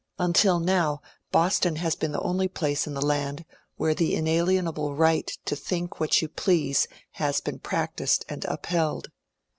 Until 0.17 0.59
now 0.59 1.03
Boston 1.31 1.75
has 1.75 1.93
been 1.93 2.11
the 2.11 2.21
only 2.21 2.47
place 2.47 2.87
in 2.87 2.95
the 2.95 3.05
land 3.05 3.45
where 3.75 3.93
the 3.93 4.15
inalienable 4.15 4.95
right 4.95 5.27
to 5.45 5.55
think 5.55 5.99
what 5.99 6.23
you 6.23 6.27
please 6.27 6.87
has 7.21 7.39
been 7.39 7.59
practised 7.59 8.25
and 8.27 8.43
upheld. 8.45 9.11